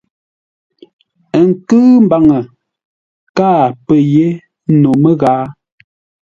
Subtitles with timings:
[1.37, 2.37] Ə nkʉ̂ʉ mbaŋə,
[3.37, 4.27] káa pə́ yé
[4.81, 5.43] no məghaa.